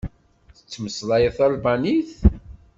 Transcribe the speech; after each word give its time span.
Tettmeslayeḍ 0.55 1.33
talbanit? 1.37 2.11